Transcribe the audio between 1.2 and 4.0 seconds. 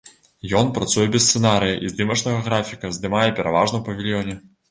сцэнарыя і здымачнага графіка, здымае пераважна ў